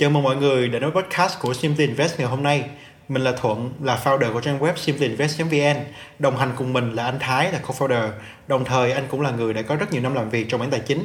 [0.00, 2.64] Chào mừng mọi người đến với podcast của Simply Invest ngày hôm nay.
[3.08, 5.76] Mình là Thuận, là founder của trang web simplyinvest.vn.
[6.18, 8.10] Đồng hành cùng mình là anh Thái, là co-founder.
[8.48, 10.70] Đồng thời anh cũng là người đã có rất nhiều năm làm việc trong mảng
[10.70, 11.04] tài chính.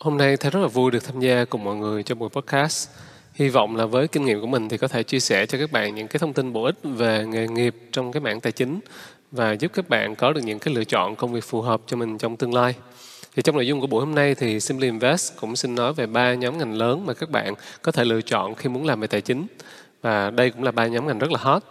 [0.00, 2.88] Hôm nay Thái rất là vui được tham gia cùng mọi người trong buổi podcast.
[3.34, 5.72] Hy vọng là với kinh nghiệm của mình thì có thể chia sẻ cho các
[5.72, 8.80] bạn những cái thông tin bổ ích về nghề nghiệp trong cái mảng tài chính
[9.30, 11.96] và giúp các bạn có được những cái lựa chọn công việc phù hợp cho
[11.96, 12.74] mình trong tương lai.
[13.36, 16.06] Thì trong nội dung của buổi hôm nay thì Simply Invest cũng xin nói về
[16.06, 19.06] ba nhóm ngành lớn mà các bạn có thể lựa chọn khi muốn làm về
[19.06, 19.46] tài chính.
[20.02, 21.62] Và đây cũng là ba nhóm ngành rất là hot.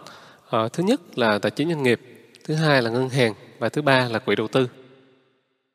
[0.50, 2.00] À, thứ nhất là tài chính doanh nghiệp,
[2.44, 4.68] thứ hai là ngân hàng và thứ ba là quỹ đầu tư.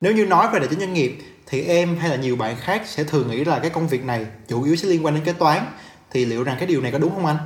[0.02, 2.82] Nếu như nói về tài chính doanh nghiệp thì em hay là nhiều bạn khác
[2.86, 5.34] sẽ thường nghĩ là cái công việc này chủ yếu sẽ liên quan đến kế
[5.34, 5.66] toán
[6.12, 7.38] thì liệu rằng cái điều này có đúng không anh?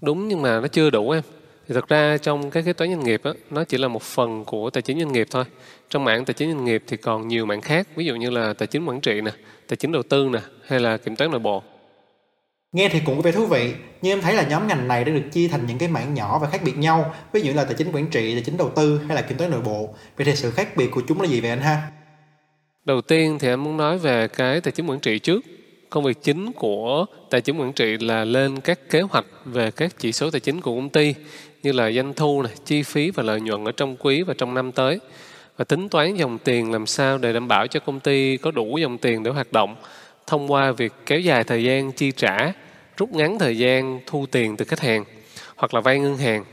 [0.00, 1.22] Đúng nhưng mà nó chưa đủ em
[1.68, 4.44] thì thật ra trong cái kế toán doanh nghiệp á, nó chỉ là một phần
[4.44, 5.44] của tài chính doanh nghiệp thôi
[5.90, 8.52] trong mảng tài chính doanh nghiệp thì còn nhiều mảng khác ví dụ như là
[8.52, 9.30] tài chính quản trị nè
[9.68, 11.62] tài chính đầu tư nè hay là kiểm toán nội bộ
[12.72, 13.72] Nghe thì cũng có vẻ thú vị,
[14.02, 16.38] nhưng em thấy là nhóm ngành này đã được chia thành những cái mảng nhỏ
[16.38, 19.00] và khác biệt nhau, ví dụ là tài chính quản trị, tài chính đầu tư
[19.06, 19.94] hay là kiểm toán nội bộ.
[20.16, 21.82] Vậy thì sự khác biệt của chúng là gì vậy anh ha?
[22.84, 25.44] Đầu tiên thì em muốn nói về cái tài chính quản trị trước.
[25.90, 29.98] Công việc chính của tài chính quản trị là lên các kế hoạch về các
[29.98, 31.14] chỉ số tài chính của công ty
[31.66, 34.54] như là doanh thu này, chi phí và lợi nhuận ở trong quý và trong
[34.54, 35.00] năm tới.
[35.56, 38.78] Và tính toán dòng tiền làm sao để đảm bảo cho công ty có đủ
[38.78, 39.76] dòng tiền để hoạt động
[40.26, 42.52] thông qua việc kéo dài thời gian chi trả,
[42.96, 45.04] rút ngắn thời gian thu tiền từ khách hàng
[45.56, 46.44] hoặc là vay ngân hàng.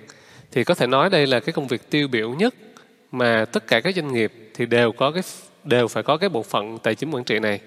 [0.52, 2.54] Thì có thể nói đây là cái công việc tiêu biểu nhất
[3.12, 5.24] mà tất cả các doanh nghiệp thì đều có cái
[5.64, 7.60] đều phải có cái bộ phận tài chính quản trị này.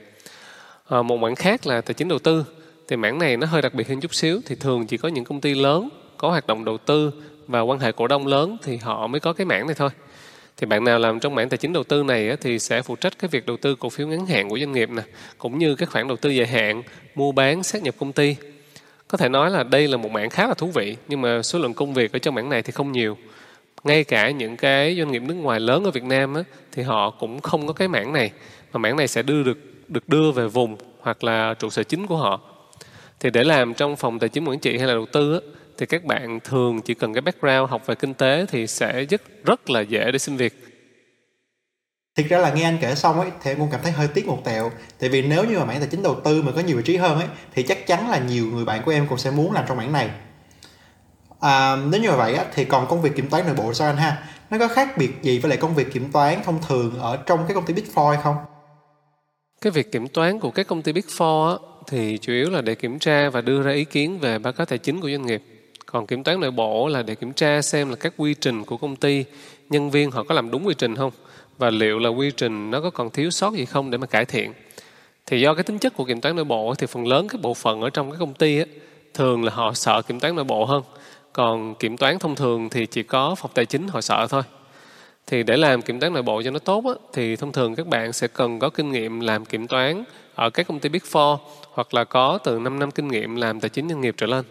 [0.89, 2.45] À, một mảng khác là tài chính đầu tư.
[2.89, 4.41] Thì mảng này nó hơi đặc biệt hơn chút xíu.
[4.47, 7.13] Thì thường chỉ có những công ty lớn có hoạt động đầu tư
[7.49, 9.91] và quan hệ cổ đông lớn thì họ mới có cái mảng này thôi.
[10.57, 13.19] Thì bạn nào làm trong mảng tài chính đầu tư này thì sẽ phụ trách
[13.19, 15.03] cái việc đầu tư cổ phiếu ngắn hạn của doanh nghiệp nè
[15.39, 16.83] cũng như các khoản đầu tư dài hạn
[17.15, 18.37] mua bán xác nhập công ty.
[19.09, 21.59] Có thể nói là đây là một mảng khá là thú vị nhưng mà số
[21.59, 23.17] lượng công việc ở trong mảng này thì không nhiều.
[23.85, 26.43] Ngay cả những cái doanh nghiệp nước ngoài lớn ở Việt Nam á,
[26.73, 28.31] thì họ cũng không có cái mảng này
[28.73, 29.59] mà mảng này sẽ đưa được
[29.89, 32.41] được đưa về vùng hoặc là trụ sở chính của họ.
[33.21, 35.41] Thì để làm trong phòng tài chính quản trị hay là đầu tư á,
[35.79, 39.23] thì các bạn thường chỉ cần cái background học về kinh tế thì sẽ rất
[39.45, 40.67] rất là dễ để xin việc
[42.17, 44.27] Thực ra là nghe anh kể xong ấy thì em cũng cảm thấy hơi tiếc
[44.27, 46.77] một tẹo Tại vì nếu như mà mảng tài chính đầu tư mà có nhiều
[46.77, 49.31] vị trí hơn ấy Thì chắc chắn là nhiều người bạn của em cũng sẽ
[49.31, 50.11] muốn làm trong mảng này
[51.41, 53.97] à, Nếu như vậy á, thì còn công việc kiểm toán nội bộ sao anh
[53.97, 54.23] ha?
[54.51, 57.45] Nó có khác biệt gì với lại công việc kiểm toán thông thường ở trong
[57.47, 58.37] cái công ty Big Four hay không?
[59.61, 61.57] Cái việc kiểm toán của các công ty Big Four á,
[61.87, 64.67] thì chủ yếu là để kiểm tra và đưa ra ý kiến về báo cáo
[64.67, 65.43] tài chính của doanh nghiệp
[65.87, 68.77] còn kiểm toán nội bộ là để kiểm tra xem là các quy trình của
[68.77, 69.25] công ty
[69.71, 71.11] nhân viên họ có làm đúng quy trình không?
[71.59, 74.25] Và liệu là quy trình nó có còn thiếu sót gì không để mà cải
[74.25, 74.53] thiện?
[75.27, 77.55] Thì do cái tính chất của kiểm toán nội bộ thì phần lớn các bộ
[77.55, 78.67] phận ở trong cái công ty ấy,
[79.15, 80.83] thường là họ sợ kiểm toán nội bộ hơn.
[81.33, 84.43] Còn kiểm toán thông thường thì chỉ có phòng tài chính họ sợ thôi.
[85.27, 87.87] Thì để làm kiểm toán nội bộ cho nó tốt á, thì thông thường các
[87.87, 90.05] bạn sẽ cần có kinh nghiệm làm kiểm toán
[90.35, 91.39] ở các công ty Big Four
[91.73, 94.45] hoặc là có từ 5 năm kinh nghiệm làm tài chính doanh nghiệp trở lên.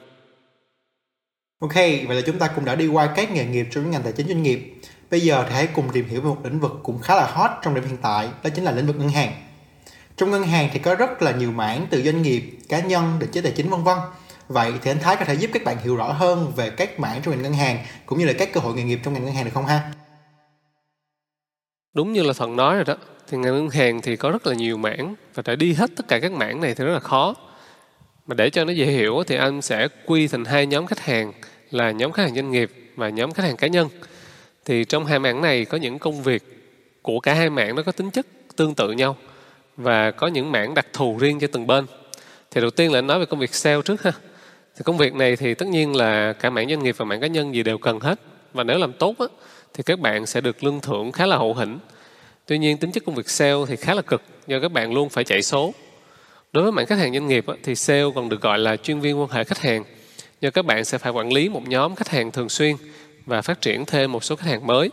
[1.66, 4.14] Ok, vậy là chúng ta cũng đã đi qua các nghề nghiệp trong ngành tài
[4.14, 4.74] chính doanh nghiệp.
[5.12, 7.52] Bây giờ thì hãy cùng tìm hiểu về một lĩnh vực cũng khá là hot
[7.64, 9.32] trong điểm hiện tại, đó chính là lĩnh vực ngân hàng.
[10.18, 13.32] Trong ngân hàng thì có rất là nhiều mảng từ doanh nghiệp, cá nhân, định
[13.32, 13.98] chế tài chính vân vân.
[14.48, 17.22] Vậy thì anh Thái có thể giúp các bạn hiểu rõ hơn về các mảng
[17.22, 19.34] trong ngành ngân hàng cũng như là các cơ hội nghề nghiệp trong ngành ngân
[19.34, 19.92] hàng được không ha?
[21.94, 22.96] Đúng như là Thuận nói rồi đó,
[23.28, 26.08] thì ngành ngân hàng thì có rất là nhiều mảng và để đi hết tất
[26.08, 27.36] cả các mảng này thì rất là khó
[28.28, 31.32] mà để cho nó dễ hiểu thì anh sẽ quy thành hai nhóm khách hàng
[31.76, 33.90] là nhóm khách hàng doanh nghiệp và nhóm khách hàng cá nhân.
[34.66, 36.44] Thì trong hai mảng này có những công việc
[37.02, 38.26] của cả hai mảng nó có tính chất
[38.56, 39.18] tương tự nhau
[39.78, 41.86] và có những mảng đặc thù riêng cho từng bên.
[42.52, 44.12] Thì đầu tiên là nói về công việc sale trước ha.
[44.76, 47.28] Thì công việc này thì tất nhiên là cả mảng doanh nghiệp và mảng cá
[47.28, 48.20] nhân gì đều cần hết.
[48.54, 49.26] Và nếu làm tốt á,
[49.74, 51.80] thì các bạn sẽ được lương thưởng khá là hậu hĩnh.
[52.46, 55.10] Tuy nhiên tính chất công việc sale thì khá là cực do các bạn luôn
[55.10, 55.74] phải chạy số.
[56.54, 59.20] Đối với mảng khách hàng doanh nghiệp thì sale còn được gọi là chuyên viên
[59.20, 59.84] quan hệ khách hàng
[60.42, 62.76] do các bạn sẽ phải quản lý một nhóm khách hàng thường xuyên
[63.26, 64.90] và phát triển thêm một số khách hàng mới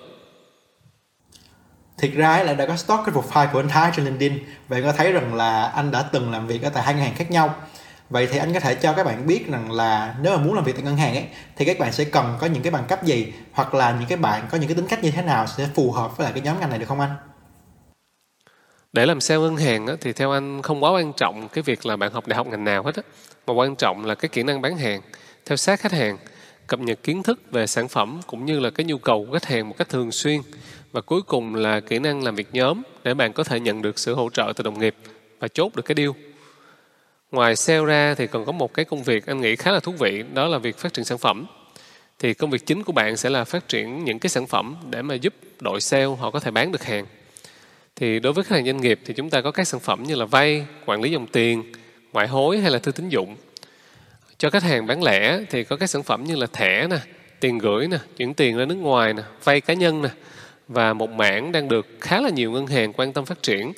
[1.98, 4.92] Thực ra là đã có stock cái profile của anh Thái trên LinkedIn và có
[4.92, 7.54] thấy rằng là anh đã từng làm việc ở tại hai ngân hàng khác nhau.
[8.10, 10.64] Vậy thì anh có thể cho các bạn biết rằng là nếu mà muốn làm
[10.64, 11.24] việc tại ngân hàng ấy
[11.56, 14.18] thì các bạn sẽ cần có những cái bằng cấp gì hoặc là những cái
[14.18, 16.42] bạn có những cái tính cách như thế nào sẽ phù hợp với lại cái
[16.42, 17.10] nhóm ngành này được không anh?
[18.92, 21.86] để làm sale ngân hàng á, thì theo anh không quá quan trọng cái việc
[21.86, 23.02] là bạn học đại học ngành nào hết á
[23.46, 25.00] mà quan trọng là cái kỹ năng bán hàng
[25.46, 26.18] theo sát khách hàng,
[26.66, 29.44] cập nhật kiến thức về sản phẩm cũng như là cái nhu cầu của khách
[29.44, 30.40] hàng một cách thường xuyên.
[30.92, 33.98] Và cuối cùng là kỹ năng làm việc nhóm để bạn có thể nhận được
[33.98, 34.94] sự hỗ trợ từ đồng nghiệp
[35.38, 36.10] và chốt được cái deal.
[37.30, 39.92] Ngoài sale ra thì còn có một cái công việc anh nghĩ khá là thú
[39.92, 41.46] vị, đó là việc phát triển sản phẩm.
[42.18, 45.02] Thì công việc chính của bạn sẽ là phát triển những cái sản phẩm để
[45.02, 47.06] mà giúp đội sale họ có thể bán được hàng.
[47.96, 50.14] Thì đối với khách hàng doanh nghiệp thì chúng ta có các sản phẩm như
[50.14, 51.72] là vay, quản lý dòng tiền,
[52.12, 53.36] ngoại hối hay là thư tín dụng
[54.42, 56.96] cho khách hàng bán lẻ thì có các sản phẩm như là thẻ nè
[57.40, 60.08] tiền gửi nè chuyển tiền ra nước ngoài nè vay cá nhân nè.
[60.68, 63.72] Và một mảng đang được khá là nhiều ngân hàng quan tâm phát triển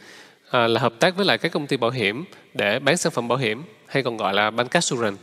[0.51, 2.25] à, là hợp tác với lại các công ty bảo hiểm
[2.55, 5.21] để bán sản phẩm bảo hiểm hay còn gọi là bancassurance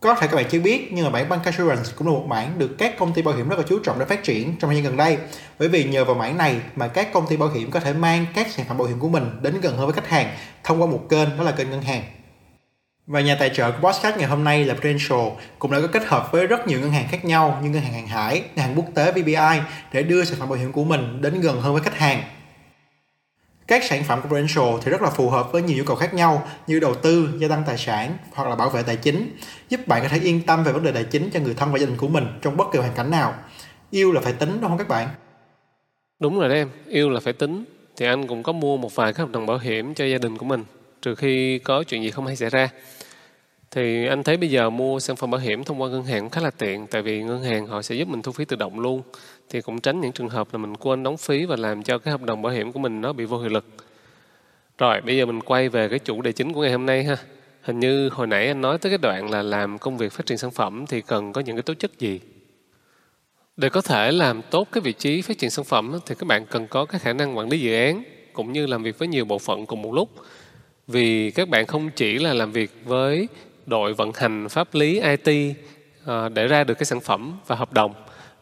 [0.00, 2.78] có thể các bạn chưa biết nhưng mà mảng bancassurance cũng là một mảng được
[2.78, 4.84] các công ty bảo hiểm rất là chú trọng để phát triển trong thời gian
[4.84, 5.18] gần đây.
[5.58, 8.26] Bởi vì nhờ vào mảng này mà các công ty bảo hiểm có thể mang
[8.34, 10.86] các sản phẩm bảo hiểm của mình đến gần hơn với khách hàng thông qua
[10.86, 12.02] một kênh đó là kênh ngân hàng
[13.06, 15.28] và nhà tài trợ của podcast ngày hôm nay là Prudential
[15.58, 17.92] cũng đã có kết hợp với rất nhiều ngân hàng khác nhau như ngân hàng
[17.92, 19.60] hàng hải, ngân hàng quốc tế VBI
[19.92, 22.22] để đưa sản phẩm bảo hiểm của mình đến gần hơn với khách hàng.
[23.66, 26.14] Các sản phẩm của Prudential thì rất là phù hợp với nhiều nhu cầu khác
[26.14, 29.36] nhau như đầu tư, gia tăng tài sản hoặc là bảo vệ tài chính,
[29.68, 31.78] giúp bạn có thể yên tâm về vấn đề tài chính cho người thân và
[31.78, 33.34] gia đình của mình trong bất kỳ hoàn cảnh nào.
[33.90, 35.08] Yêu là phải tính đúng không các bạn?
[36.18, 37.64] Đúng rồi đấy em, yêu là phải tính.
[37.96, 40.38] Thì anh cũng có mua một vài các hợp đồng bảo hiểm cho gia đình
[40.38, 40.64] của mình
[41.02, 42.68] trừ khi có chuyện gì không hay xảy ra.
[43.70, 46.30] Thì anh thấy bây giờ mua sản phẩm bảo hiểm thông qua ngân hàng cũng
[46.30, 48.80] khá là tiện, tại vì ngân hàng họ sẽ giúp mình thu phí tự động
[48.80, 49.02] luôn.
[49.48, 52.12] Thì cũng tránh những trường hợp là mình quên đóng phí và làm cho cái
[52.12, 53.64] hợp đồng bảo hiểm của mình nó bị vô hiệu lực.
[54.78, 57.16] Rồi, bây giờ mình quay về cái chủ đề chính của ngày hôm nay ha.
[57.62, 60.38] Hình như hồi nãy anh nói tới cái đoạn là làm công việc phát triển
[60.38, 62.20] sản phẩm thì cần có những cái tố chất gì?
[63.56, 66.46] Để có thể làm tốt cái vị trí phát triển sản phẩm thì các bạn
[66.46, 68.02] cần có cái khả năng quản lý dự án,
[68.32, 70.08] cũng như làm việc với nhiều bộ phận cùng một lúc
[70.86, 73.28] vì các bạn không chỉ là làm việc với
[73.66, 75.54] đội vận hành pháp lý IT à,
[76.04, 77.94] ờ, để ra được cái sản phẩm và hợp đồng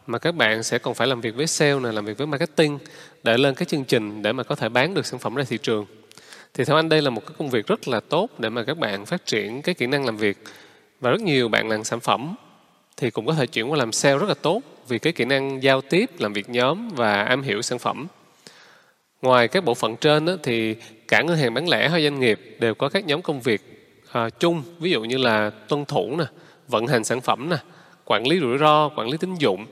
[0.07, 2.79] mà các bạn sẽ còn phải làm việc với sale này, làm việc với marketing
[3.23, 5.57] để lên cái chương trình để mà có thể bán được sản phẩm ra thị
[5.57, 5.85] trường.
[6.53, 8.77] Thì theo anh đây là một cái công việc rất là tốt để mà các
[8.77, 10.37] bạn phát triển cái kỹ năng làm việc
[10.99, 12.35] và rất nhiều bạn làm sản phẩm
[12.97, 15.63] thì cũng có thể chuyển qua làm sale rất là tốt vì cái kỹ năng
[15.63, 18.07] giao tiếp, làm việc nhóm và am hiểu sản phẩm
[19.21, 20.75] ngoài các bộ phận trên đó, thì
[21.11, 23.61] cả ngân hàng bán lẻ hay doanh nghiệp đều có các nhóm công việc
[24.11, 26.25] à, chung ví dụ như là tuân thủ nè
[26.67, 27.57] vận hành sản phẩm nè
[28.05, 29.65] quản lý rủi ro quản lý tín dụng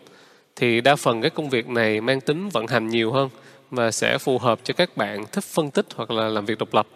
[0.56, 3.30] thì đa phần các công việc này mang tính vận hành nhiều hơn
[3.72, 6.74] và sẽ phù hợp cho các bạn thích phân tích hoặc là làm việc độc
[6.74, 6.88] lập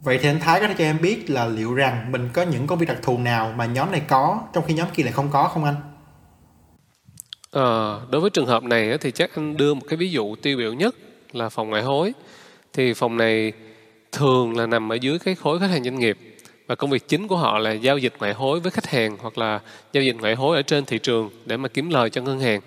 [0.00, 2.66] Vậy thì anh Thái có thể cho em biết là liệu rằng mình có những
[2.66, 5.28] công việc đặc thù nào mà nhóm này có trong khi nhóm kia lại không
[5.30, 5.76] có không anh?
[7.52, 10.58] À, đối với trường hợp này thì chắc anh đưa một cái ví dụ tiêu
[10.58, 10.94] biểu nhất
[11.32, 12.12] là phòng ngoại hối.
[12.72, 13.52] Thì phòng này
[14.12, 16.18] thường là nằm ở dưới cái khối khách hàng doanh nghiệp
[16.66, 19.38] và công việc chính của họ là giao dịch ngoại hối với khách hàng hoặc
[19.38, 19.60] là
[19.92, 22.60] giao dịch ngoại hối ở trên thị trường để mà kiếm lời cho ngân hàng.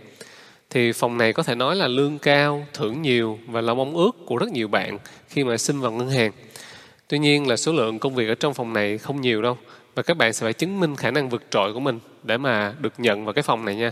[0.70, 4.12] Thì phòng này có thể nói là lương cao, thưởng nhiều và là mong ước
[4.26, 4.98] của rất nhiều bạn
[5.30, 6.32] khi mà xin vào ngân hàng.
[7.08, 9.58] Tuy nhiên là số lượng công việc ở trong phòng này không nhiều đâu
[9.96, 12.74] và các bạn sẽ phải chứng minh khả năng vượt trội của mình để mà
[12.80, 13.92] được nhận vào cái phòng này nha.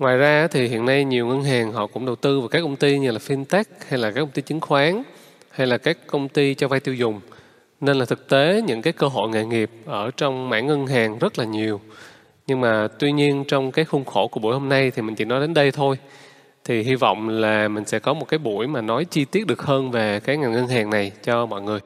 [0.00, 2.76] Ngoài ra thì hiện nay nhiều ngân hàng họ cũng đầu tư vào các công
[2.76, 5.02] ty như là fintech hay là các công ty chứng khoán
[5.50, 7.20] hay là các công ty cho vay tiêu dùng.
[7.80, 11.18] Nên là thực tế những cái cơ hội nghề nghiệp ở trong mảng ngân hàng
[11.18, 11.80] rất là nhiều.
[12.46, 15.24] Nhưng mà tuy nhiên trong cái khuôn khổ của buổi hôm nay thì mình chỉ
[15.24, 15.98] nói đến đây thôi.
[16.64, 19.62] Thì hy vọng là mình sẽ có một cái buổi mà nói chi tiết được
[19.62, 21.80] hơn về cái ngành ngân hàng này cho mọi người.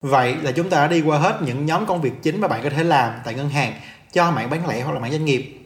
[0.00, 2.60] Vậy là chúng ta đã đi qua hết những nhóm công việc chính mà bạn
[2.64, 3.72] có thể làm tại ngân hàng
[4.12, 5.57] cho mảng bán lẻ hoặc là mảng doanh nghiệp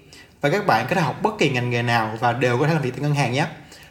[0.42, 2.74] và các bạn có thể học bất kỳ ngành nghề nào và đều có thể
[2.74, 3.46] làm việc tại ngân hàng nhé.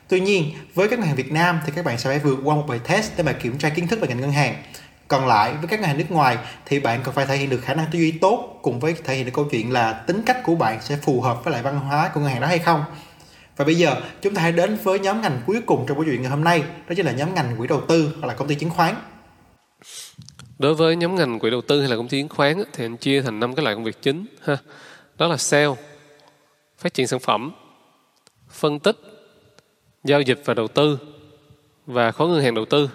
[0.07, 2.55] Tuy nhiên, với các ngân hàng Việt Nam thì các bạn sẽ phải vượt qua
[2.55, 4.63] một bài test để mà kiểm tra kiến thức về ngành ngân hàng.
[5.07, 7.61] Còn lại với các ngân hàng nước ngoài thì bạn còn phải thể hiện được
[7.63, 10.43] khả năng tư duy tốt cùng với thể hiện được câu chuyện là tính cách
[10.43, 12.83] của bạn sẽ phù hợp với lại văn hóa của ngân hàng đó hay không.
[13.57, 16.21] Và bây giờ chúng ta hãy đến với nhóm ngành cuối cùng trong câu chuyện
[16.21, 18.55] ngày hôm nay, đó chính là nhóm ngành quỹ đầu tư hoặc là công ty
[18.55, 18.95] chứng khoán.
[20.59, 22.97] Đối với nhóm ngành quỹ đầu tư hay là công ty chứng khoán thì anh
[22.97, 24.57] chia thành năm cái loại công việc chính ha.
[25.17, 25.75] Đó là sale,
[26.81, 27.51] phát triển sản phẩm,
[28.49, 28.97] phân tích,
[30.03, 30.97] giao dịch và đầu tư
[31.85, 32.89] và khối ngân hàng đầu tư.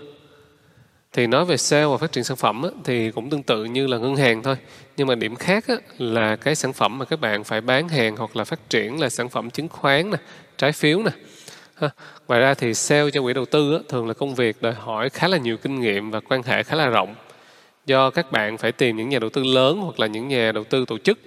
[1.13, 3.99] Thì nói về sale và phát triển sản phẩm thì cũng tương tự như là
[3.99, 4.57] ngân hàng thôi.
[4.97, 5.65] Nhưng mà điểm khác
[5.99, 9.09] là cái sản phẩm mà các bạn phải bán hàng hoặc là phát triển là
[9.09, 10.19] sản phẩm chứng khoán nè,
[10.59, 11.11] trái phiếu nè.
[12.29, 15.29] Ngoài ra thì sale cho quỹ đầu tư thường là công việc đòi hỏi khá
[15.29, 17.15] là nhiều kinh nghiệm và quan hệ khá là rộng
[17.87, 20.65] do các bạn phải tìm những nhà đầu tư lớn hoặc là những nhà đầu
[20.65, 21.19] tư tổ chức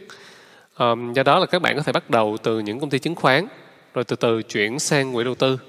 [0.80, 3.16] Um, do đó là các bạn có thể bắt đầu từ những công ty chứng
[3.16, 3.48] khoán
[3.94, 5.60] rồi từ từ chuyển sang quỹ đầu tư.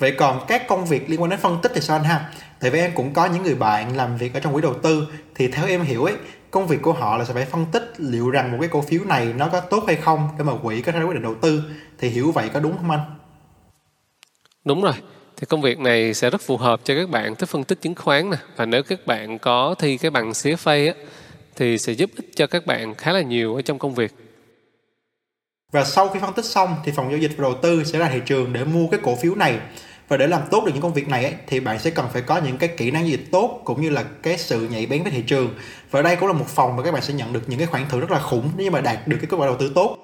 [0.00, 2.32] Vậy còn các công việc liên quan đến phân tích thì sao anh ha?
[2.60, 5.06] Tại vì em cũng có những người bạn làm việc ở trong quỹ đầu tư
[5.34, 6.14] thì theo em hiểu ấy,
[6.50, 9.04] công việc của họ là sẽ phải phân tích liệu rằng một cái cổ phiếu
[9.04, 11.62] này nó có tốt hay không để mà quỹ có thể quyết định đầu tư
[11.98, 13.00] thì hiểu vậy có đúng không anh?
[14.64, 14.94] Đúng rồi.
[15.36, 17.94] thì công việc này sẽ rất phù hợp cho các bạn thích phân tích chứng
[17.94, 20.94] khoán nè và nếu các bạn có thi cái bằng CFA á
[21.56, 24.14] thì sẽ giúp ích cho các bạn khá là nhiều ở trong công việc.
[25.72, 28.10] Và sau khi phân tích xong thì phòng giao dịch và đầu tư sẽ ra
[28.12, 29.58] thị trường để mua cái cổ phiếu này.
[30.08, 32.22] Và để làm tốt được những công việc này ấy, thì bạn sẽ cần phải
[32.22, 35.12] có những cái kỹ năng dịch tốt cũng như là cái sự nhạy bén với
[35.12, 35.54] thị trường.
[35.90, 37.84] Và đây cũng là một phòng mà các bạn sẽ nhận được những cái khoản
[37.88, 39.96] thưởng rất là khủng nếu mà đạt được cái kết quả đầu tư tốt.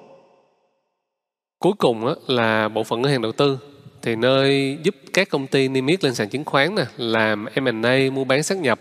[1.59, 3.59] Cuối cùng á, là bộ phận ngân hàng đầu tư
[4.01, 7.97] thì nơi giúp các công ty niêm yết lên sàn chứng khoán nè làm M&A
[8.13, 8.79] mua bán xác nhập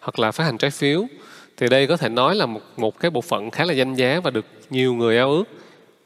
[0.00, 1.06] hoặc là phát hành trái phiếu
[1.60, 4.20] thì đây có thể nói là một một cái bộ phận khá là danh giá
[4.24, 5.44] và được nhiều người ao ước.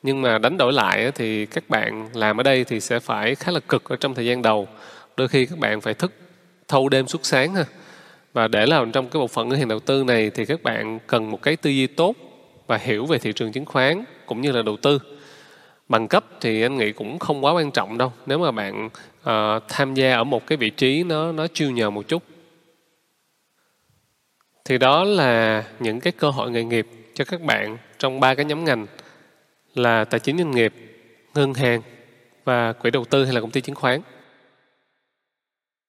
[0.02, 3.52] Nhưng mà đánh đổi lại thì các bạn làm ở đây thì sẽ phải khá
[3.52, 4.68] là cực ở trong thời gian đầu.
[5.16, 6.12] Đôi khi các bạn phải thức
[6.68, 7.64] thâu đêm suốt sáng ha.
[8.32, 10.98] Và để làm trong cái bộ phận ngân hàng đầu tư này thì các bạn
[11.06, 12.16] cần một cái tư duy tốt
[12.66, 14.98] và hiểu về thị trường chứng khoán cũng như là đầu tư.
[15.88, 18.12] Bằng cấp thì anh nghĩ cũng không quá quan trọng đâu.
[18.26, 21.90] Nếu mà bạn uh, tham gia ở một cái vị trí nó nó chiêu nhờ
[21.90, 22.22] một chút
[24.64, 28.44] thì đó là những cái cơ hội nghề nghiệp cho các bạn trong ba cái
[28.44, 28.86] nhóm ngành
[29.74, 30.74] là tài chính doanh nghiệp,
[31.34, 31.82] ngân hàng
[32.44, 34.00] và quỹ đầu tư hay là công ty chứng khoán.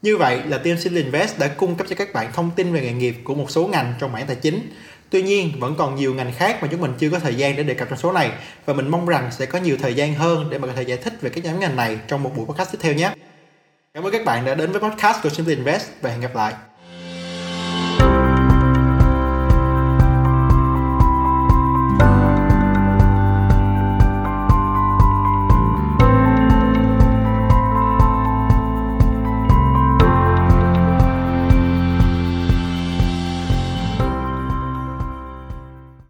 [0.02, 2.82] Như vậy là team Silly Invest đã cung cấp cho các bạn thông tin về
[2.82, 4.70] nghề nghiệp của một số ngành trong mảng tài chính.
[5.10, 7.64] Tuy nhiên, vẫn còn nhiều ngành khác mà chúng mình chưa có thời gian để
[7.64, 8.32] đề cập trong số này
[8.66, 10.98] và mình mong rằng sẽ có nhiều thời gian hơn để mà có thể giải
[10.98, 13.12] thích về các nhóm ngành này trong một buổi podcast tiếp theo nhé.
[13.94, 16.54] Cảm ơn các bạn đã đến với podcast của Simply Invest và hẹn gặp lại.